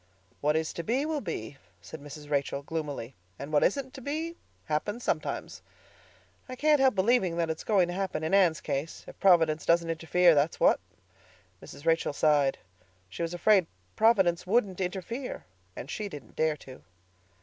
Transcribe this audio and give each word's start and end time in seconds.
"What 0.39 0.55
is 0.55 0.73
to 0.73 0.83
be, 0.83 1.05
will 1.05 1.21
be," 1.21 1.57
said 1.79 2.01
Mrs. 2.01 2.27
Rachel 2.27 2.63
gloomily, 2.63 3.13
"and 3.37 3.53
what 3.53 3.63
isn't 3.63 3.93
to 3.93 4.01
be 4.01 4.35
happens 4.65 5.03
sometimes. 5.03 5.61
I 6.49 6.55
can't 6.55 6.79
help 6.79 6.95
believing 6.95 7.39
it's 7.39 7.63
going 7.63 7.87
to 7.89 7.93
happen 7.93 8.23
in 8.23 8.33
Anne's 8.33 8.61
case, 8.61 9.03
if 9.05 9.19
Providence 9.19 9.63
doesn't 9.63 9.91
interfere, 9.91 10.33
that's 10.33 10.59
what." 10.59 10.79
Mrs. 11.61 11.85
Rachel 11.85 12.13
sighed. 12.13 12.57
She 13.09 13.21
was 13.21 13.35
afraid 13.35 13.67
Providence 13.95 14.47
wouldn't 14.47 14.81
interfere; 14.81 15.45
and 15.75 15.87
she 15.87 16.09
didn't 16.09 16.35
dare 16.35 16.57
to. 16.57 16.81